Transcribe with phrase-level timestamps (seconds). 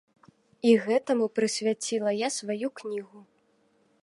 [0.69, 3.19] І гэтаму прысвяціла я сваю кнігу.